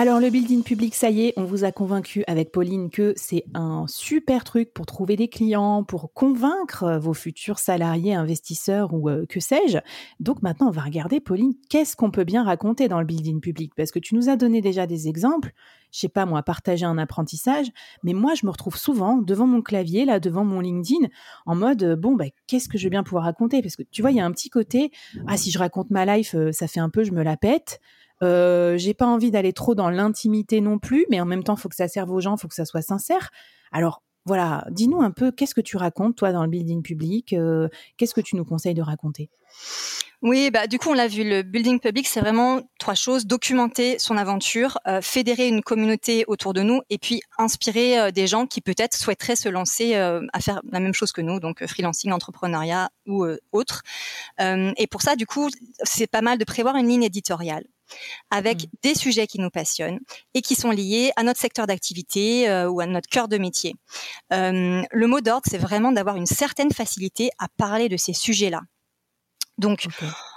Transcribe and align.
Alors 0.00 0.20
le 0.20 0.30
building 0.30 0.62
public, 0.62 0.94
ça 0.94 1.10
y 1.10 1.26
est, 1.26 1.32
on 1.36 1.42
vous 1.42 1.64
a 1.64 1.72
convaincu 1.72 2.22
avec 2.28 2.52
Pauline 2.52 2.88
que 2.88 3.14
c'est 3.16 3.42
un 3.54 3.84
super 3.88 4.44
truc 4.44 4.72
pour 4.72 4.86
trouver 4.86 5.16
des 5.16 5.26
clients, 5.26 5.82
pour 5.82 6.12
convaincre 6.12 7.00
vos 7.00 7.14
futurs 7.14 7.58
salariés, 7.58 8.14
investisseurs 8.14 8.94
ou 8.94 9.08
euh, 9.08 9.26
que 9.28 9.40
sais-je. 9.40 9.78
Donc 10.20 10.40
maintenant, 10.40 10.68
on 10.68 10.70
va 10.70 10.82
regarder, 10.82 11.18
Pauline, 11.18 11.54
qu'est-ce 11.68 11.96
qu'on 11.96 12.12
peut 12.12 12.22
bien 12.22 12.44
raconter 12.44 12.86
dans 12.86 13.00
le 13.00 13.06
building 13.06 13.40
public? 13.40 13.74
Parce 13.74 13.90
que 13.90 13.98
tu 13.98 14.14
nous 14.14 14.28
as 14.28 14.36
donné 14.36 14.60
déjà 14.60 14.86
des 14.86 15.08
exemples, 15.08 15.50
je 15.90 15.98
sais 15.98 16.08
pas 16.08 16.26
moi, 16.26 16.44
partager 16.44 16.86
un 16.86 16.96
apprentissage, 16.96 17.66
mais 18.04 18.12
moi 18.12 18.34
je 18.34 18.46
me 18.46 18.52
retrouve 18.52 18.76
souvent 18.76 19.16
devant 19.16 19.48
mon 19.48 19.62
clavier, 19.62 20.04
là, 20.04 20.20
devant 20.20 20.44
mon 20.44 20.60
LinkedIn, 20.60 21.08
en 21.44 21.56
mode, 21.56 21.82
euh, 21.82 21.96
bon, 21.96 22.14
bah, 22.14 22.26
qu'est-ce 22.46 22.68
que 22.68 22.78
je 22.78 22.84
vais 22.84 22.90
bien 22.90 23.02
pouvoir 23.02 23.24
raconter? 23.24 23.62
Parce 23.62 23.74
que 23.74 23.82
tu 23.90 24.02
vois, 24.02 24.12
il 24.12 24.18
y 24.18 24.20
a 24.20 24.24
un 24.24 24.30
petit 24.30 24.48
côté, 24.48 24.92
ah 25.26 25.36
si 25.36 25.50
je 25.50 25.58
raconte 25.58 25.90
ma 25.90 26.06
life, 26.06 26.36
euh, 26.36 26.52
ça 26.52 26.68
fait 26.68 26.78
un 26.78 26.88
peu, 26.88 27.02
je 27.02 27.10
me 27.10 27.24
la 27.24 27.36
pète. 27.36 27.80
Euh, 28.22 28.76
j'ai 28.76 28.94
pas 28.94 29.06
envie 29.06 29.30
d'aller 29.30 29.52
trop 29.52 29.74
dans 29.74 29.90
l'intimité 29.90 30.60
non 30.60 30.78
plus, 30.78 31.06
mais 31.10 31.20
en 31.20 31.26
même 31.26 31.44
temps, 31.44 31.54
il 31.54 31.60
faut 31.60 31.68
que 31.68 31.76
ça 31.76 31.88
serve 31.88 32.10
aux 32.10 32.20
gens, 32.20 32.36
il 32.36 32.40
faut 32.40 32.48
que 32.48 32.54
ça 32.54 32.64
soit 32.64 32.82
sincère. 32.82 33.30
Alors 33.72 34.02
voilà, 34.24 34.66
dis-nous 34.70 35.00
un 35.00 35.10
peu, 35.10 35.30
qu'est-ce 35.30 35.54
que 35.54 35.60
tu 35.60 35.76
racontes 35.76 36.16
toi 36.16 36.32
dans 36.32 36.42
le 36.42 36.50
building 36.50 36.82
public 36.82 37.32
euh, 37.32 37.68
Qu'est-ce 37.96 38.14
que 38.14 38.20
tu 38.20 38.36
nous 38.36 38.44
conseilles 38.44 38.74
de 38.74 38.82
raconter? 38.82 39.30
Oui, 40.20 40.50
bah 40.50 40.66
du 40.66 40.80
coup 40.80 40.90
on 40.90 40.94
l'a 40.94 41.06
vu, 41.06 41.22
le 41.22 41.42
building 41.42 41.78
public 41.78 42.08
c'est 42.08 42.18
vraiment 42.18 42.60
trois 42.80 42.96
choses 42.96 43.24
documenter 43.24 44.00
son 44.00 44.16
aventure, 44.16 44.76
euh, 44.88 45.00
fédérer 45.00 45.46
une 45.46 45.62
communauté 45.62 46.24
autour 46.26 46.54
de 46.54 46.62
nous 46.62 46.80
et 46.90 46.98
puis 46.98 47.20
inspirer 47.38 48.10
des 48.10 48.26
gens 48.26 48.46
qui 48.46 48.60
peut-être 48.60 48.96
souhaiteraient 48.96 49.36
se 49.36 49.48
lancer 49.48 49.94
à 49.94 50.40
faire 50.40 50.60
la 50.72 50.80
même 50.80 50.92
chose 50.92 51.12
que 51.12 51.20
nous, 51.20 51.38
donc 51.38 51.64
freelancing, 51.64 52.10
entrepreneuriat 52.10 52.90
ou 53.06 53.24
autre. 53.52 53.82
et 54.40 54.86
pour 54.90 55.02
ça, 55.02 55.14
du 55.14 55.24
coup, 55.24 55.48
c'est 55.84 56.08
pas 56.08 56.20
mal 56.20 56.36
de 56.36 56.44
prévoir 56.44 56.74
une 56.74 56.88
ligne 56.88 57.04
éditoriale 57.04 57.64
avec 58.30 58.64
mmh. 58.64 58.66
des 58.82 58.94
sujets 58.94 59.26
qui 59.26 59.40
nous 59.40 59.50
passionnent 59.50 59.98
et 60.34 60.42
qui 60.42 60.54
sont 60.54 60.70
liés 60.70 61.10
à 61.16 61.22
notre 61.22 61.40
secteur 61.40 61.66
d'activité 61.66 62.50
ou 62.66 62.80
à 62.80 62.86
notre 62.86 63.08
cœur 63.08 63.28
de 63.28 63.38
métier. 63.38 63.74
le 64.30 65.06
mot 65.06 65.20
d'ordre, 65.20 65.46
c'est 65.48 65.58
vraiment 65.58 65.92
d'avoir 65.92 66.16
une 66.16 66.26
certaine 66.26 66.72
facilité 66.72 67.30
à 67.38 67.48
parler 67.56 67.88
de 67.88 67.96
ces 67.96 68.12
sujets-là. 68.12 68.62
Donc, 69.58 69.86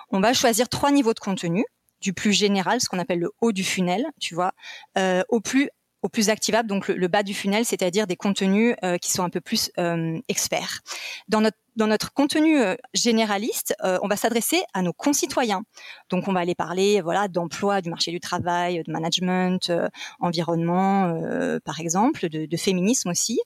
on 0.10 0.20
va 0.20 0.34
choisir 0.34 0.68
trois 0.68 0.92
niveaux 0.92 1.14
de 1.14 1.20
contenu, 1.20 1.64
du 2.02 2.14
plus 2.14 2.34
général, 2.34 2.82
ce 2.82 2.90
qu'on 2.90 3.00
appelle 3.00 3.20
le 3.20 3.32
haut 3.42 3.52
du 3.52 3.64
funnel, 3.64 4.06
tu 4.20 4.36
vois, 4.36 4.52
euh, 4.98 5.24
au 5.30 5.40
plus 5.40 5.70
au 6.04 6.10
plus 6.10 6.30
activable, 6.30 6.68
donc 6.68 6.88
le, 6.88 7.08
bas 7.08 7.22
du 7.22 7.36
funnel, 7.36 7.64
c'est-à-dire 7.64 8.08
des 8.08 8.16
contenus 8.16 8.76
euh, 8.84 8.98
qui 8.98 9.12
sont 9.12 9.22
un 9.22 9.30
peu 9.30 9.40
plus 9.40 9.70
euh, 9.78 10.20
experts. 10.30 10.80
Dans 11.28 11.42
notre 11.42 11.60
dans 11.76 11.88
notre 11.88 12.14
contenu 12.14 12.58
généraliste, 12.94 13.76
on 13.82 14.08
va 14.08 14.16
s'adresser 14.16 14.64
à 14.74 14.82
nos 14.82 14.94
concitoyens. 14.94 15.64
Donc, 16.10 16.28
on 16.28 16.34
va 16.34 16.42
aller 16.42 16.56
parler, 16.56 17.02
voilà, 17.02 17.28
d'emploi, 17.28 17.82
du 17.82 17.90
marché 17.90 18.12
du 18.12 18.20
travail, 18.20 18.84
de 18.84 18.92
management, 18.92 19.72
environnement, 20.20 21.20
par 21.64 21.80
exemple, 21.80 22.30
de, 22.30 22.46
de, 22.46 22.58
féminisme 22.58 23.10
aussi. 23.10 23.40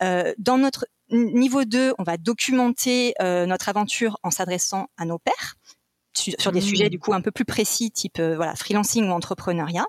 dans 0.00 0.58
notre 0.58 0.86
Niveau 1.10 1.64
2, 1.64 1.94
on 1.98 2.02
va 2.02 2.18
documenter 2.18 3.14
euh, 3.22 3.46
notre 3.46 3.70
aventure 3.70 4.18
en 4.22 4.30
s'adressant 4.30 4.88
à 4.98 5.06
nos 5.06 5.18
pairs 5.18 5.56
sur, 6.12 6.52
des 6.52 6.58
mmh. 6.58 6.62
sujets 6.62 6.90
du 6.90 6.98
coup 6.98 7.14
un 7.14 7.22
peu 7.22 7.30
plus 7.30 7.46
précis, 7.46 7.90
type 7.90 8.18
euh, 8.18 8.36
voilà 8.36 8.54
freelancing 8.54 9.08
ou 9.08 9.12
entrepreneuriat. 9.12 9.86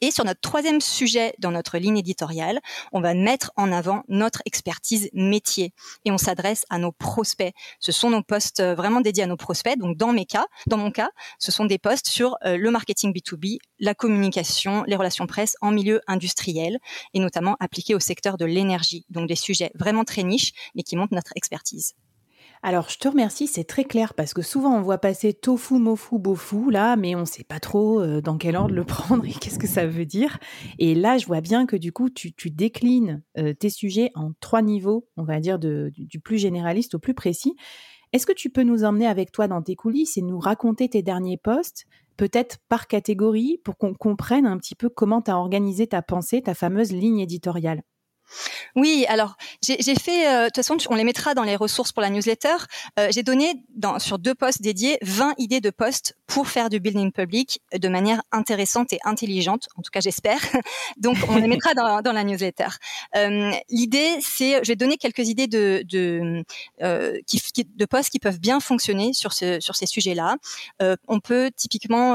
Et 0.00 0.10
sur 0.10 0.24
notre 0.24 0.40
troisième 0.40 0.80
sujet 0.80 1.34
dans 1.38 1.50
notre 1.50 1.78
ligne 1.78 1.98
éditoriale, 1.98 2.60
on 2.92 3.00
va 3.00 3.14
mettre 3.14 3.52
en 3.56 3.72
avant 3.72 4.02
notre 4.08 4.42
expertise 4.44 5.10
métier 5.12 5.72
et 6.04 6.10
on 6.10 6.18
s'adresse 6.18 6.64
à 6.70 6.78
nos 6.78 6.92
prospects. 6.92 7.52
Ce 7.78 7.92
sont 7.92 8.10
nos 8.10 8.22
postes 8.22 8.60
euh, 8.60 8.74
vraiment 8.74 9.00
dédiés 9.00 9.24
à 9.24 9.26
nos 9.26 9.36
prospects. 9.36 9.78
Donc 9.78 9.96
dans 9.96 10.12
mes 10.12 10.26
cas, 10.26 10.46
dans 10.66 10.76
mon 10.76 10.90
cas, 10.90 11.10
ce 11.38 11.52
sont 11.52 11.64
des 11.64 11.78
postes 11.78 12.08
sur 12.08 12.36
euh, 12.44 12.56
le 12.56 12.70
marketing 12.70 13.12
B2B, 13.12 13.58
la 13.78 13.94
communication, 13.94 14.84
les 14.86 14.96
relations 14.96 15.26
presse 15.26 15.56
en 15.60 15.70
milieu 15.70 16.00
industriel 16.06 16.78
et 17.14 17.20
notamment 17.20 17.56
appliqués 17.60 17.94
au 17.94 18.00
secteur 18.00 18.36
de 18.36 18.44
l'énergie. 18.44 19.04
Donc 19.10 19.28
des 19.28 19.36
sujets 19.36 19.70
vraiment 19.74 20.04
très 20.04 20.22
niches 20.22 20.52
mais 20.74 20.82
qui 20.82 20.96
montrent 20.96 21.14
notre 21.14 21.32
expertise. 21.36 21.94
Alors, 22.62 22.90
je 22.90 22.98
te 22.98 23.08
remercie, 23.08 23.46
c'est 23.46 23.64
très 23.64 23.84
clair 23.84 24.12
parce 24.12 24.34
que 24.34 24.42
souvent 24.42 24.76
on 24.76 24.82
voit 24.82 24.98
passer 24.98 25.32
tofu, 25.32 25.78
mofu, 25.78 26.18
bofu 26.18 26.70
là, 26.70 26.94
mais 26.94 27.14
on 27.14 27.20
ne 27.20 27.24
sait 27.24 27.44
pas 27.44 27.58
trop 27.58 28.00
euh, 28.00 28.20
dans 28.20 28.36
quel 28.36 28.54
ordre 28.54 28.74
le 28.74 28.84
prendre 28.84 29.24
et 29.24 29.32
qu'est-ce 29.32 29.58
que 29.58 29.66
ça 29.66 29.86
veut 29.86 30.04
dire. 30.04 30.38
Et 30.78 30.94
là, 30.94 31.16
je 31.16 31.24
vois 31.24 31.40
bien 31.40 31.64
que 31.64 31.76
du 31.76 31.90
coup, 31.90 32.10
tu, 32.10 32.32
déclines 32.50 33.22
euh, 33.38 33.54
tes 33.54 33.70
sujets 33.70 34.10
en 34.14 34.32
trois 34.40 34.60
niveaux, 34.60 35.08
on 35.16 35.24
va 35.24 35.40
dire 35.40 35.58
du, 35.58 35.90
du, 35.96 36.20
plus 36.20 36.36
généraliste 36.36 36.94
au 36.94 36.98
plus 36.98 37.14
précis. 37.14 37.54
Est-ce 38.12 38.26
que 38.26 38.32
tu 38.32 38.50
peux 38.50 38.62
nous 38.62 38.84
emmener 38.84 39.06
avec 39.06 39.32
toi 39.32 39.48
dans 39.48 39.62
tes 39.62 39.76
coulisses 39.76 40.18
et 40.18 40.22
nous 40.22 40.38
raconter 40.38 40.90
tes 40.90 41.02
derniers 41.02 41.38
posts, 41.38 41.86
peut-être 42.18 42.58
par 42.68 42.88
catégorie, 42.88 43.58
pour 43.64 43.78
qu'on 43.78 43.94
comprenne 43.94 44.44
un 44.44 44.58
petit 44.58 44.74
peu 44.74 44.90
comment 44.90 45.22
tu 45.22 45.30
as 45.30 45.38
organisé 45.38 45.86
ta 45.86 46.02
pensée, 46.02 46.42
ta 46.42 46.52
fameuse 46.52 46.92
ligne 46.92 47.20
éditoriale? 47.20 47.82
Oui, 48.76 49.04
alors 49.08 49.36
j'ai 49.78 49.94
fait, 49.94 50.26
euh, 50.26 50.40
de 50.42 50.44
toute 50.46 50.56
façon, 50.56 50.76
on 50.88 50.94
les 50.94 51.04
mettra 51.04 51.34
dans 51.34 51.42
les 51.42 51.56
ressources 51.56 51.92
pour 51.92 52.02
la 52.02 52.10
newsletter. 52.10 52.56
Euh, 52.98 53.08
j'ai 53.10 53.22
donné 53.22 53.62
sur 53.98 54.18
deux 54.18 54.34
posts 54.34 54.62
dédiés 54.62 54.98
20 55.02 55.34
idées 55.38 55.60
de 55.60 55.70
posts 55.70 56.16
pour 56.30 56.48
faire 56.48 56.70
du 56.70 56.78
building 56.78 57.10
public 57.10 57.60
de 57.76 57.88
manière 57.88 58.22
intéressante 58.30 58.92
et 58.92 59.00
intelligente. 59.04 59.68
En 59.76 59.82
tout 59.82 59.90
cas, 59.92 60.00
j'espère. 60.00 60.40
Donc, 60.96 61.16
on 61.28 61.36
les 61.36 61.48
mettra 61.48 61.74
dans, 61.74 62.00
dans 62.02 62.12
la 62.12 62.22
newsletter. 62.22 62.68
Euh, 63.16 63.50
L'idée, 63.68 64.16
c'est, 64.20 64.62
je 64.62 64.68
vais 64.68 64.76
donner 64.76 64.96
quelques 64.96 65.28
idées 65.28 65.48
de 65.48 65.82
de, 65.88 66.44
euh, 66.82 67.18
qui, 67.26 67.40
de 67.64 67.84
posts 67.84 68.10
qui 68.10 68.20
peuvent 68.20 68.38
bien 68.38 68.60
fonctionner 68.60 69.12
sur 69.12 69.32
ce 69.32 69.58
sur 69.60 69.74
ces 69.74 69.86
sujets-là. 69.86 70.36
Euh, 70.82 70.94
on 71.08 71.18
peut 71.18 71.50
typiquement 71.54 72.14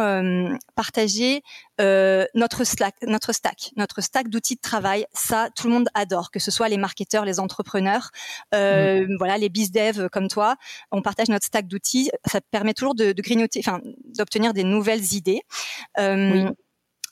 partager 0.75 1.43
notre 1.79 2.63
Slack, 2.63 2.95
notre 3.03 3.33
stack, 3.33 3.71
notre 3.75 4.01
stack 4.01 4.29
d'outils 4.29 4.55
de 4.55 4.61
travail. 4.61 5.05
Ça, 5.13 5.49
tout 5.55 5.67
le 5.67 5.73
monde 5.73 5.89
adore, 5.93 6.31
que 6.31 6.39
ce 6.39 6.51
soit 6.51 6.69
les 6.69 6.77
marketeurs, 6.77 7.25
les 7.25 7.39
entrepreneurs, 7.39 8.11
euh, 8.53 9.05
mmh. 9.05 9.17
voilà, 9.17 9.37
les 9.37 9.49
biz 9.49 9.71
dev 9.71 10.07
comme 10.09 10.29
toi. 10.29 10.55
On 10.91 11.01
partage 11.01 11.27
notre 11.27 11.45
stack 11.45 11.67
d'outils. 11.67 12.09
Ça 12.25 12.39
permet 12.39 12.73
toujours 12.73 12.95
de, 12.95 13.11
de 13.11 13.21
grignoter, 13.21 13.59
enfin, 13.59 13.81
d'obtenir 14.17 14.53
des 14.53 14.63
nouvelles 14.63 15.13
idées. 15.13 15.41
Euh, 15.99 16.49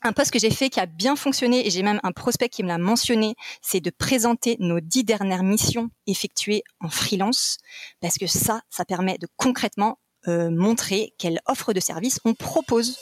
un 0.06 0.12
poste 0.12 0.32
que 0.32 0.38
j'ai 0.38 0.50
fait 0.50 0.68
qui 0.68 0.80
a 0.80 0.86
bien 0.86 1.16
fonctionné 1.16 1.66
et 1.66 1.70
j'ai 1.70 1.82
même 1.82 1.98
un 2.02 2.12
prospect 2.12 2.50
qui 2.50 2.62
me 2.62 2.68
l'a 2.68 2.78
mentionné, 2.78 3.34
c'est 3.62 3.80
de 3.80 3.90
présenter 3.90 4.56
nos 4.60 4.80
dix 4.80 5.02
dernières 5.02 5.42
missions 5.42 5.88
effectuées 6.06 6.62
en 6.80 6.90
freelance 6.90 7.56
parce 8.00 8.18
que 8.18 8.26
ça, 8.26 8.60
ça 8.68 8.84
permet 8.84 9.16
de 9.16 9.26
concrètement 9.36 9.98
euh, 10.28 10.50
montrer 10.50 11.14
quelle 11.18 11.40
offre 11.46 11.72
de 11.72 11.80
service 11.80 12.20
on 12.24 12.34
propose. 12.34 12.98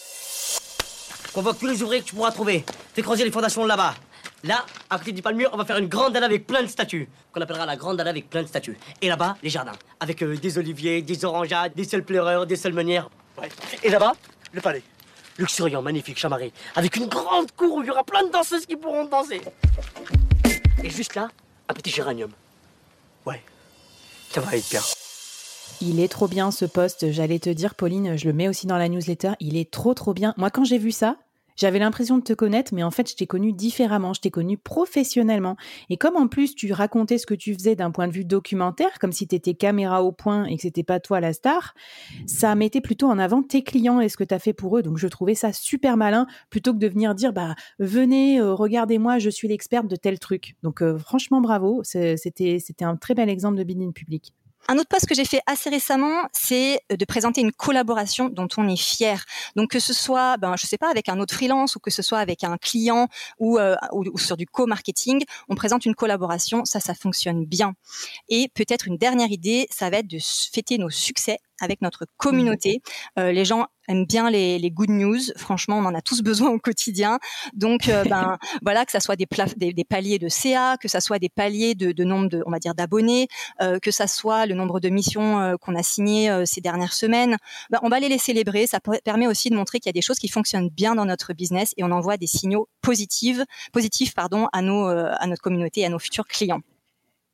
Convoque 1.33 1.59
tous 1.59 1.67
les 1.67 1.83
ouvriers 1.83 2.03
que 2.03 2.07
tu 2.07 2.15
pourras 2.15 2.31
trouver. 2.31 2.65
Fais 2.95 3.03
creuser 3.03 3.25
les 3.25 3.31
fondations 3.31 3.65
là-bas. 3.65 3.95
Là, 4.45 4.67
à 4.91 4.99
côté 4.99 5.12
du 5.12 5.23
palmier, 5.23 5.47
on 5.53 5.57
va 5.57 5.65
faire 5.65 5.79
une 5.79 5.87
grande 5.87 6.12
dalle 6.12 6.25
avec 6.25 6.47
plein 6.47 6.62
de 6.62 6.67
statues, 6.67 7.09
qu'on 7.32 7.41
appellera 7.41 7.65
la 7.65 7.76
grande 7.76 7.97
dalle 7.97 8.09
avec 8.09 8.29
plein 8.29 8.43
de 8.43 8.49
statues. 8.49 8.76
Et 9.00 9.09
là-bas, 9.09 9.37
les 9.43 9.50
jardins, 9.50 9.73
avec 10.00 10.21
euh, 10.23 10.37
des 10.37 10.59
oliviers, 10.59 11.00
des 11.00 11.25
orangeades, 11.25 11.75
des 11.75 11.85
seuls 11.85 12.05
pleureurs, 12.05 12.47
des 12.47 12.56
seules 12.56 12.73
meunières. 12.73 13.09
Et 13.84 13.90
là-bas, 13.90 14.12
le 14.52 14.61
palais. 14.61 14.82
Luxuriant, 15.38 15.82
magnifique, 15.82 16.19
chamarré, 16.19 16.52
avec 16.76 16.94
une 16.96 17.06
grande 17.06 17.50
cour 17.52 17.76
où 17.76 17.82
il 17.82 17.87
y 17.87 17.90
aura 17.90 18.05
plein 18.05 18.23
de 18.25 18.31
danseuses 18.31 18.67
qui 18.67 18.76
pourront 18.76 19.06
danser. 19.06 19.40
Et 20.84 20.90
juste 20.90 21.14
là, 21.14 21.31
un 21.69 21.75
petit 21.75 21.90
géranium. 21.90 22.31
Ouais, 23.26 23.43
ça 24.31 24.40
va 24.40 24.56
être 24.56 24.69
bien. 24.70 24.81
Il 25.81 25.99
est 25.99 26.08
trop 26.08 26.29
bien 26.29 26.50
ce 26.52 26.64
poste, 26.64 27.11
j'allais 27.11 27.40
te 27.40 27.50
dire 27.50 27.75
Pauline, 27.75 28.17
je 28.17 28.26
le 28.26 28.32
mets 28.32 28.49
aussi 28.49 28.67
dans 28.67 28.79
la 28.79 28.88
newsletter, 28.88 29.32
il 29.40 29.56
est 29.56 29.70
trop 29.70 29.94
trop 29.94 30.14
bien. 30.14 30.32
Moi 30.37 30.50
quand 30.50 30.64
j'ai 30.64 30.78
vu 30.78 30.93
ça, 30.93 31.17
J'avais 31.62 31.79
l'impression 31.79 32.19
de 32.19 32.25
te 32.25 32.32
connaître, 32.32 32.75
mais 32.75 32.82
en 32.82 32.91
fait, 32.91 33.09
je 33.09 33.14
t'ai 33.14 33.29
connu 33.29 33.53
différemment. 33.53 34.12
Je 34.14 34.20
t'ai 34.20 34.32
connu 34.32 34.59
professionnellement. 34.59 35.56
Et 35.91 35.97
comme 35.97 36.17
en 36.17 36.26
plus, 36.26 36.56
tu 36.56 36.73
racontais 36.73 37.19
ce 37.19 37.25
que 37.25 37.35
tu 37.35 37.55
faisais 37.55 37.76
d'un 37.76 37.93
point 37.93 38.09
de 38.09 38.12
vue 38.12 38.25
documentaire, 38.25 38.99
comme 38.99 39.12
si 39.12 39.29
tu 39.29 39.37
étais 39.37 39.55
caméra 39.55 40.03
au 40.03 40.11
point 40.11 40.44
et 40.47 40.56
que 40.56 40.62
c'était 40.62 40.82
pas 40.82 40.99
toi 40.99 41.20
la 41.20 41.32
star, 41.32 41.75
ça 42.26 42.56
mettait 42.56 42.81
plutôt 42.81 43.06
en 43.06 43.17
avant 43.17 43.44
tes 43.44 43.62
clients 43.62 44.00
et 44.00 44.09
ce 44.09 44.17
que 44.17 44.25
tu 44.25 44.35
as 44.35 44.41
fait 44.41 44.53
pour 44.53 44.76
eux. 44.76 44.82
Donc, 44.82 44.99
je 44.99 45.06
trouvais 45.06 45.37
ça 45.37 45.53
super 45.53 45.97
malin 45.97 46.26
plutôt 46.50 46.73
que 46.73 46.79
de 46.79 46.88
venir 46.88 47.14
dire, 47.14 47.32
bah, 47.32 47.55
venez, 47.79 48.41
euh, 48.41 48.55
regardez-moi, 48.55 49.20
je 49.20 49.31
suis 49.31 49.47
l'experte 49.47 49.87
de 49.87 49.94
tel 49.94 50.19
truc. 50.19 50.56
Donc, 50.64 50.82
euh, 50.82 50.99
franchement, 50.99 51.41
bravo. 51.41 51.82
C'était, 51.85 52.59
un 52.81 52.97
très 52.97 53.14
bel 53.14 53.29
exemple 53.29 53.56
de 53.56 53.62
building 53.62 53.93
public. 53.93 54.35
Un 54.69 54.76
autre 54.79 54.88
poste 54.88 55.06
que 55.06 55.14
j'ai 55.14 55.25
fait 55.25 55.41
assez 55.47 55.70
récemment, 55.70 56.29
c'est 56.32 56.81
de 56.88 57.05
présenter 57.05 57.41
une 57.41 57.53
collaboration 57.53 58.29
dont 58.29 58.49
on 58.56 58.69
est 58.69 58.81
fier. 58.81 59.25
Donc 59.56 59.70
que 59.70 59.81
ce 59.81 59.93
soit, 59.93 60.37
ben 60.37 60.55
je 60.56 60.67
sais 60.67 60.79
pas, 60.79 60.91
avec 60.91 61.09
un 61.09 61.19
autre 61.19 61.35
freelance 61.35 61.76
ou 61.76 61.81
que 61.81 61.91
ce 61.91 62.03
soit 62.03 62.19
avec 62.19 62.44
un 62.44 62.56
client 62.59 63.09
ou, 63.38 63.59
euh, 63.59 63.75
ou, 63.93 64.19
sur 64.19 64.37
du 64.37 64.47
co-marketing, 64.47 65.25
on 65.49 65.55
présente 65.55 65.85
une 65.85 65.94
collaboration, 65.94 66.64
ça, 66.64 66.81
ça 66.81 66.94
fonctionne 66.94 67.44
bien. 67.44 67.75
Et 68.29 68.49
peut-être 68.55 68.87
une 68.87 68.99
dernière 68.99 69.31
idée, 69.32 69.67
ça 69.70 69.91
va 69.91 69.99
être 69.99 70.09
de 70.09 70.19
fêter 70.20 70.79
nos 70.79 70.91
succès 70.91 71.38
avec 71.61 71.81
notre 71.81 72.06
communauté. 72.17 72.82
Mmh. 73.17 73.20
Euh, 73.20 73.32
les 73.32 73.44
gens 73.44 73.67
aiment 73.93 74.06
bien 74.06 74.31
les, 74.31 74.59
les, 74.59 74.71
good 74.71 74.91
news. 74.91 75.21
Franchement, 75.37 75.79
on 75.79 75.85
en 75.85 75.94
a 75.94 76.03
tous 76.03 76.23
besoin 76.23 76.50
au 76.50 76.59
quotidien. 76.59 77.19
Donc, 77.55 77.89
euh, 77.89 78.05
ben 78.05 78.39
voilà, 78.62 78.85
que 78.85 78.93
ça 78.93 79.00
soit 79.00 79.17
des, 79.17 79.27
des, 79.56 79.73
des, 79.73 79.85
paliers 79.85 80.19
de 80.19 80.29
CA, 80.29 80.77
que 80.77 80.89
ça 80.89 81.00
soit 81.00 81.19
des 81.19 81.29
paliers 81.29 81.75
de, 81.75 81.93
de 81.93 82.05
nombre 82.05 82.29
de, 82.29 82.43
on 82.47 82.50
va 82.50 82.59
dire, 82.59 82.75
d'abonnés, 82.75 83.29
euh, 83.61 83.79
que 83.79 83.91
ça 83.91 84.06
soit 84.06 84.47
le 84.47 84.55
nombre 84.55 84.81
de 84.81 84.89
missions 84.89 85.41
euh, 85.41 85.56
qu'on 85.56 85.75
a 85.75 85.83
signées 85.83 86.31
euh, 86.31 86.44
ces 86.44 86.61
dernières 86.61 86.93
semaines. 86.93 87.37
Ben, 87.71 87.79
on 87.83 87.89
va 87.89 88.00
les 88.00 88.09
les 88.09 88.19
célébrer. 88.19 88.67
Ça 88.67 88.81
permet 89.05 89.27
aussi 89.27 89.50
de 89.50 89.55
montrer 89.55 89.79
qu'il 89.79 89.89
y 89.89 89.91
a 89.91 89.93
des 89.95 90.03
choses 90.03 90.19
qui 90.19 90.29
fonctionnent 90.29 90.69
bien 90.69 90.95
dans 90.95 91.06
notre 91.06 91.33
business 91.33 91.73
et 91.77 91.85
on 91.85 91.91
envoie 91.91 92.17
des 92.17 92.27
signaux 92.27 92.69
positifs, 92.81 93.41
positifs 93.73 94.15
pardon, 94.15 94.49
à 94.53 94.61
nos, 94.62 94.87
à 94.87 95.27
notre 95.27 95.43
communauté, 95.43 95.85
à 95.85 95.88
nos 95.88 95.99
futurs 95.99 96.27
clients. 96.27 96.61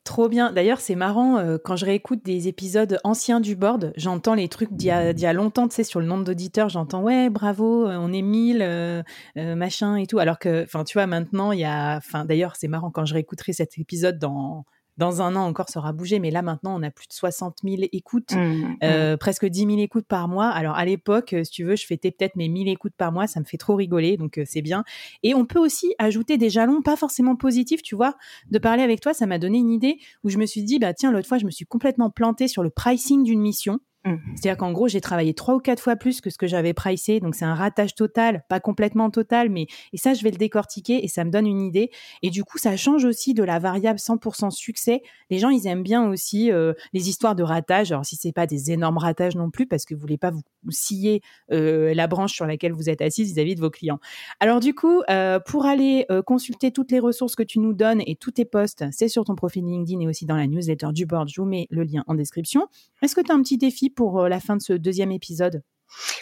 Trop 0.08 0.31
bien. 0.31 0.52
D'ailleurs, 0.52 0.81
c'est 0.81 0.94
marrant, 0.94 1.37
euh, 1.37 1.58
quand 1.62 1.76
je 1.76 1.84
réécoute 1.84 2.25
des 2.25 2.49
épisodes 2.49 2.99
anciens 3.05 3.40
du 3.40 3.56
board, 3.56 3.93
j'entends 3.99 4.32
les 4.32 4.49
trucs 4.49 4.72
d'il 4.72 4.87
y, 4.87 4.90
a 4.90 5.32
longtemps, 5.34 5.69
tu 5.69 5.75
sais, 5.75 5.84
sur 5.84 6.00
le 6.00 6.06
nombre 6.06 6.25
d'auditeurs, 6.25 6.70
j'entends 6.70 7.02
ouais, 7.02 7.28
bravo, 7.28 7.87
euh, 7.87 7.99
on 8.00 8.10
est 8.14 8.22
1000, 8.22 8.62
euh, 8.62 9.02
machin 9.37 9.96
et 9.96 10.06
tout. 10.06 10.19
Alors 10.19 10.38
que, 10.38 10.62
enfin, 10.62 10.84
tu 10.84 10.96
vois, 10.96 11.06
maintenant, 11.06 11.52
il 11.52 11.60
y 11.60 11.66
a. 11.66 11.99
Enfin, 11.99 12.25
d'ailleurs, 12.25 12.56
c'est 12.56 12.69
marrant 12.69 12.90
quand 12.90 13.05
je 13.05 13.12
réécouterai 13.12 13.52
cet 13.52 13.76
épisode 13.76 14.19
dans 14.19 14.64
dans 14.98 15.22
un 15.22 15.36
an 15.36 15.46
encore, 15.46 15.68
ça 15.68 15.78
aura 15.78 15.92
bougé, 15.92 16.18
mais 16.18 16.30
là 16.30 16.42
maintenant, 16.42 16.78
on 16.78 16.82
a 16.82 16.90
plus 16.90 17.06
de 17.06 17.12
60 17.12 17.58
000 17.64 17.82
écoutes, 17.92 18.32
mmh, 18.32 18.38
mmh. 18.38 18.76
euh, 18.82 19.16
presque 19.16 19.46
10 19.46 19.60
000 19.60 19.78
écoutes 19.78 20.06
par 20.06 20.28
mois. 20.28 20.48
Alors 20.48 20.74
à 20.74 20.84
l'époque, 20.84 21.32
euh, 21.32 21.44
si 21.44 21.52
tu 21.52 21.64
veux, 21.64 21.76
je 21.76 21.86
fêtais 21.86 22.10
peut-être 22.10 22.34
mes 22.36 22.48
1000 22.48 22.68
écoutes 22.68 22.94
par 22.96 23.12
mois, 23.12 23.28
ça 23.28 23.38
me 23.38 23.44
fait 23.44 23.56
trop 23.56 23.76
rigoler, 23.76 24.16
donc 24.16 24.38
euh, 24.38 24.42
c'est 24.44 24.60
bien. 24.60 24.84
Et 25.22 25.34
on 25.34 25.46
peut 25.46 25.60
aussi 25.60 25.94
ajouter 25.98 26.36
des 26.36 26.50
jalons, 26.50 26.82
pas 26.82 26.96
forcément 26.96 27.36
positifs, 27.36 27.82
tu 27.82 27.94
vois. 27.94 28.16
De 28.50 28.58
parler 28.58 28.82
avec 28.82 29.00
toi, 29.00 29.14
ça 29.14 29.26
m'a 29.26 29.38
donné 29.38 29.58
une 29.58 29.70
idée 29.70 29.98
où 30.24 30.30
je 30.30 30.38
me 30.38 30.46
suis 30.46 30.64
dit, 30.64 30.80
bah 30.80 30.92
tiens, 30.92 31.12
l'autre 31.12 31.28
fois, 31.28 31.38
je 31.38 31.46
me 31.46 31.50
suis 31.50 31.64
complètement 31.64 32.10
plantée 32.10 32.48
sur 32.48 32.64
le 32.64 32.70
pricing 32.70 33.22
d'une 33.22 33.40
mission. 33.40 33.78
Mmh. 34.08 34.16
C'est-à-dire 34.34 34.56
qu'en 34.56 34.72
gros, 34.72 34.88
j'ai 34.88 35.00
travaillé 35.00 35.34
trois 35.34 35.55
ou 35.55 35.60
quatre 35.60 35.82
fois 35.82 35.96
plus 35.96 36.20
que 36.20 36.31
ce 36.31 36.38
que 36.38 36.46
j'avais 36.46 36.72
pricé. 36.72 37.20
Donc, 37.20 37.34
c'est 37.34 37.44
un 37.44 37.55
ratage 37.55 37.94
total, 37.94 38.44
pas 38.49 38.60
complètement 38.60 39.10
total, 39.10 39.50
mais 39.50 39.66
et 39.93 39.99
ça, 39.99 40.14
je 40.14 40.22
vais 40.22 40.31
le 40.31 40.37
décortiquer 40.37 41.05
et 41.05 41.08
ça 41.08 41.25
me 41.25 41.31
donne 41.31 41.46
une 41.46 41.60
idée. 41.60 41.90
Et 42.22 42.31
du 42.31 42.44
coup, 42.44 42.58
ça 42.58 42.76
change 42.76 43.05
aussi 43.05 43.34
de 43.34 43.43
la 43.43 43.58
variable 43.58 43.99
100% 43.99 44.50
succès. 44.50 45.02
Les 45.31 45.38
gens, 45.38 45.50
ils 45.50 45.66
aiment 45.66 45.82
bien 45.82 46.08
aussi 46.08 46.50
euh, 46.50 46.72
les 46.93 47.08
histoires 47.08 47.34
de 47.34 47.43
ratage. 47.43 47.93
Alors, 47.93 48.06
si 48.06 48.16
c'est 48.16 48.32
pas 48.32 48.46
des 48.46 48.72
énormes 48.72 48.99
ratages 48.99 49.37
non 49.37 49.50
plus, 49.50 49.66
parce 49.66 49.84
que 49.84 49.94
vous 49.94 50.00
voulez 50.00 50.19
pas 50.19 50.31
vous, 50.31 50.43
scier 50.70 51.22
euh, 51.52 51.94
la 51.94 52.06
branche 52.06 52.34
sur 52.34 52.46
laquelle 52.46 52.72
vous 52.72 52.88
êtes 52.88 53.00
assise 53.00 53.32
vis-à-vis 53.34 53.54
de 53.54 53.61
vos 53.61 53.70
clients. 53.70 54.00
Alors, 54.40 54.61
du 54.61 54.75
coup, 54.75 55.02
euh, 55.11 55.38
pour 55.40 55.66
aller 55.66 56.06
consulter 56.26 56.70
toutes 56.70 56.90
les 56.90 56.99
ressources 56.99 57.34
que 57.34 57.43
tu 57.43 57.58
nous 57.58 57.72
donnes 57.72 58.02
et 58.06 58.16
tous 58.16 58.32
tes 58.32 58.44
posts, 58.44 58.84
c'est 58.90 59.08
sur 59.08 59.25
ton 59.25 59.34
profil 59.34 59.64
LinkedIn 59.64 60.00
et 60.00 60.06
aussi 60.06 60.26
dans 60.26 60.37
la 60.37 60.46
newsletter 60.46 60.88
du 60.93 61.06
board. 61.06 61.28
Je 61.28 61.40
vous 61.40 61.46
mets 61.46 61.66
le 61.70 61.82
lien 61.82 62.04
en 62.06 62.14
description. 62.14 62.66
Est-ce 63.02 63.14
que 63.14 63.20
tu 63.20 63.31
as 63.31 63.34
un 63.34 63.43
petit 63.43 63.58
défi 63.58 63.90
pour 63.98 64.20
euh, 64.20 64.28
la 64.28 64.38
fin 64.38 64.54
de 64.54 64.62
ce 64.62 64.72
deuxième 64.74 65.10
épisode 65.10 65.60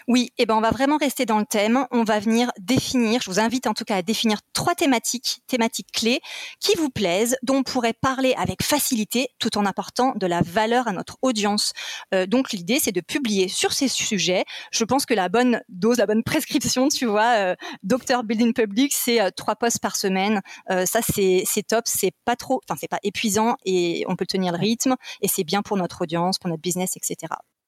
oui, 0.07 0.31
et 0.39 0.43
eh 0.43 0.47
ben 0.47 0.55
on 0.55 0.61
va 0.61 0.71
vraiment 0.71 0.97
rester 0.97 1.27
dans 1.27 1.41
le 1.41 1.45
thème. 1.45 1.87
On 1.91 2.05
va 2.05 2.21
venir 2.21 2.53
définir, 2.61 3.21
je 3.21 3.29
vous 3.29 3.41
invite 3.41 3.67
en 3.67 3.75
tout 3.75 3.83
cas 3.83 3.97
à 3.97 4.03
définir 4.03 4.39
trois 4.53 4.77
thématiques, 4.77 5.41
thématiques 5.49 5.91
clés 5.93 6.21
qui 6.61 6.77
vous 6.79 6.89
plaisent, 6.89 7.37
dont 7.43 7.57
on 7.57 7.63
pourrait 7.65 7.93
parler 7.93 8.33
avec 8.39 8.63
facilité 8.63 9.27
tout 9.41 9.59
en 9.59 9.67
apportant 9.67 10.13
de 10.15 10.25
la 10.29 10.41
valeur 10.41 10.87
à 10.87 10.93
notre 10.93 11.19
audience. 11.21 11.73
Euh, 12.15 12.27
donc 12.27 12.53
l'idée 12.53 12.79
c'est 12.81 12.93
de 12.93 13.01
publier 13.01 13.49
sur 13.49 13.73
ces 13.73 13.89
sujets. 13.89 14.45
Je 14.71 14.85
pense 14.85 15.05
que 15.05 15.15
la 15.15 15.29
bonne 15.29 15.61
dose, 15.69 15.99
la 15.99 16.07
bonne 16.07 16.23
prescription, 16.25 16.87
tu 16.89 17.07
vois, 17.07 17.35
euh, 17.39 17.57
Docteur 17.83 18.23
Building 18.23 18.53
Public, 18.53 18.95
c'est 18.95 19.33
trois 19.33 19.57
posts 19.57 19.81
par 19.81 19.97
semaine. 19.97 20.43
ça 20.69 21.01
c'est 21.03 21.43
c'est 21.45 21.67
top, 21.67 21.83
c'est 21.87 22.13
pas 22.25 22.37
trop, 22.37 22.61
enfin 22.69 22.79
c'est 22.81 22.89
pas 22.89 23.01
épuisant 23.03 23.57
et 23.65 24.05
on 24.07 24.15
peut 24.15 24.27
tenir 24.27 24.53
le 24.53 24.59
rythme 24.59 24.95
et 25.23 25.27
c'est 25.27 25.45
bien 25.45 25.63
pour 25.63 25.77
notre 25.77 26.03
audience, 26.03 26.39
pour 26.39 26.49
notre 26.49 26.63
business, 26.63 26.97
etc. 26.97 27.27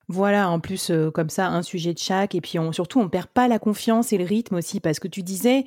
Voilà, 0.09 0.51
en 0.51 0.59
plus, 0.59 0.91
euh, 0.91 1.11
comme 1.11 1.29
ça, 1.29 1.49
un 1.49 1.63
sujet 1.63 1.93
de 1.93 1.99
chaque. 1.99 2.35
Et 2.35 2.41
puis, 2.41 2.59
on, 2.59 2.73
surtout, 2.73 2.99
on 3.01 3.09
perd 3.09 3.27
pas 3.29 3.47
la 3.47 3.59
confiance 3.59 4.13
et 4.13 4.19
le 4.19 4.25
rythme 4.25 4.57
aussi, 4.57 4.81
parce 4.81 4.99
que 4.99 5.09
tu 5.09 5.23
disais, 5.23 5.65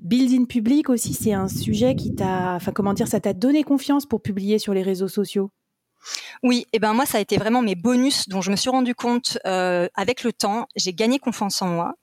building 0.00 0.46
public 0.46 0.90
aussi, 0.90 1.14
c'est 1.14 1.32
un 1.32 1.48
sujet 1.48 1.94
qui 1.94 2.12
t'a, 2.14 2.54
enfin, 2.56 2.72
comment 2.72 2.94
dire, 2.94 3.06
ça 3.08 3.20
t'a 3.20 3.32
donné 3.32 3.62
confiance 3.62 4.04
pour 4.06 4.22
publier 4.22 4.58
sur 4.58 4.74
les 4.74 4.82
réseaux 4.82 5.08
sociaux? 5.08 5.50
Oui, 6.42 6.66
et 6.72 6.76
eh 6.76 6.78
ben 6.78 6.92
moi 6.92 7.06
ça 7.06 7.18
a 7.18 7.20
été 7.20 7.36
vraiment 7.36 7.62
mes 7.62 7.74
bonus 7.74 8.28
dont 8.28 8.40
je 8.40 8.50
me 8.50 8.56
suis 8.56 8.70
rendu 8.70 8.94
compte 8.94 9.38
euh, 9.46 9.88
avec 9.94 10.22
le 10.22 10.32
temps. 10.32 10.66
J'ai 10.76 10.92
gagné 10.92 11.18
confiance 11.18 11.62
en 11.62 11.68
moi, 11.68 11.94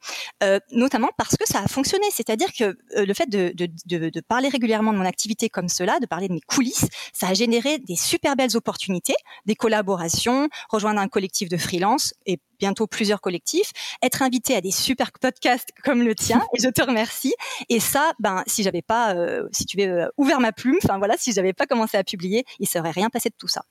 euh, 0.44 0.60
notamment 0.72 1.10
parce 1.18 1.36
que 1.38 1.46
ça 1.48 1.60
a 1.60 1.68
fonctionné. 1.68 2.06
C'est-à-dire 2.12 2.52
que 2.58 2.64
euh, 2.96 3.06
le 3.06 3.14
fait 3.14 3.30
de, 3.30 3.52
de, 3.56 3.70
de, 3.86 4.10
de, 4.10 4.22
parler 4.22 4.50
régulièrement 4.50 4.94
de 4.94 4.98
mon 4.98 5.06
activité 5.06 5.50
comme 5.50 5.70
cela, 5.70 6.00
de 6.00 6.06
parler 6.06 6.28
de 6.28 6.34
mes 6.34 6.42
coulisses, 6.42 6.88
ça 7.14 7.28
a 7.28 7.34
généré 7.34 7.80
des 7.80 7.96
super 7.96 8.36
belles 8.36 8.56
opportunités, 8.58 9.16
des 9.46 9.56
collaborations, 9.56 10.50
rejoindre 10.70 11.00
un 11.00 11.08
collectif 11.08 11.50
de 11.50 11.58
freelance 11.58 12.14
et 12.26 12.40
bientôt 12.60 12.88
plusieurs 12.88 13.22
collectifs, 13.22 13.72
être 14.02 14.22
invité 14.22 14.56
à 14.56 14.62
des 14.62 14.72
super 14.72 15.12
podcasts 15.12 15.70
comme 15.84 16.02
le 16.02 16.16
tien. 16.16 16.42
et 16.58 16.62
je 16.62 16.70
te 16.70 16.82
remercie. 16.82 17.34
Et 17.70 17.80
ça, 17.80 18.14
ben 18.20 18.44
si 18.48 18.64
j'avais 18.64 18.82
pas, 18.82 19.16
si 19.52 19.66
tu 19.66 19.78
veux, 19.78 20.12
ouvert 20.18 20.40
ma 20.40 20.52
plume, 20.52 20.78
enfin 20.84 20.98
voilà, 20.98 21.16
si 21.18 21.34
j'avais 21.34 21.54
pas 21.54 21.66
commencé 21.66 21.98
à 21.98 22.04
publier, 22.04 22.46
il 22.60 22.68
serait 22.68 22.92
rien 22.92 23.10
passé 23.10 23.30
de 23.30 23.36
tout 23.38 23.48
ça. 23.48 23.64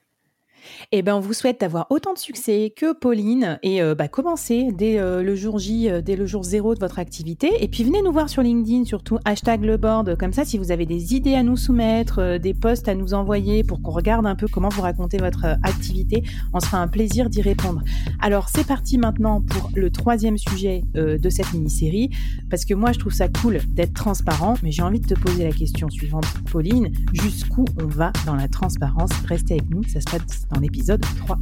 Eh 0.92 1.02
ben, 1.02 1.14
on 1.14 1.20
vous 1.20 1.32
souhaite 1.32 1.60
d'avoir 1.60 1.86
autant 1.90 2.12
de 2.12 2.18
succès 2.18 2.72
que 2.74 2.92
Pauline 2.92 3.58
et 3.62 3.82
euh, 3.82 3.94
bah, 3.94 4.08
commencer 4.08 4.68
dès 4.72 4.98
euh, 4.98 5.22
le 5.22 5.34
jour 5.34 5.58
J, 5.58 5.90
euh, 5.90 6.00
dès 6.00 6.16
le 6.16 6.26
jour 6.26 6.42
zéro 6.44 6.74
de 6.74 6.80
votre 6.80 6.98
activité. 6.98 7.50
Et 7.60 7.68
puis 7.68 7.84
venez 7.84 8.02
nous 8.02 8.12
voir 8.12 8.28
sur 8.28 8.42
LinkedIn, 8.42 8.84
surtout 8.84 9.18
hashtag 9.24 9.64
le 9.64 9.76
board. 9.76 10.16
Comme 10.16 10.32
ça, 10.32 10.44
si 10.44 10.58
vous 10.58 10.70
avez 10.70 10.86
des 10.86 11.14
idées 11.14 11.34
à 11.34 11.42
nous 11.42 11.56
soumettre, 11.56 12.38
des 12.38 12.54
posts 12.54 12.88
à 12.88 12.94
nous 12.94 13.14
envoyer 13.14 13.64
pour 13.64 13.82
qu'on 13.82 13.90
regarde 13.90 14.26
un 14.26 14.34
peu 14.34 14.48
comment 14.48 14.68
vous 14.68 14.82
racontez 14.82 15.18
votre 15.18 15.44
activité, 15.62 16.22
on 16.52 16.60
sera 16.60 16.78
un 16.78 16.88
plaisir 16.88 17.28
d'y 17.28 17.42
répondre. 17.42 17.82
Alors 18.20 18.48
c'est 18.48 18.66
parti 18.66 18.98
maintenant 18.98 19.40
pour 19.40 19.70
le 19.74 19.90
troisième 19.90 20.38
sujet 20.38 20.82
de 20.94 21.30
cette 21.30 21.52
mini-série, 21.52 22.10
parce 22.50 22.64
que 22.64 22.74
moi 22.74 22.92
je 22.92 22.98
trouve 22.98 23.12
ça 23.12 23.28
cool 23.28 23.60
d'être 23.68 23.94
transparent, 23.94 24.54
mais 24.62 24.70
j'ai 24.70 24.82
envie 24.82 25.00
de 25.00 25.06
te 25.06 25.18
poser 25.18 25.44
la 25.44 25.52
question 25.52 25.88
suivante, 25.90 26.26
Pauline. 26.50 26.92
Jusqu'où 27.12 27.64
on 27.80 27.86
va 27.86 28.12
dans 28.26 28.34
la 28.34 28.48
transparence? 28.48 29.10
Restez 29.26 29.54
avec 29.54 29.70
nous, 29.70 29.82
ça 29.84 30.00
se 30.00 30.06
passe 30.06 30.46
dans 30.52 30.60
l'épisode 30.60 31.00
3. 31.00 31.38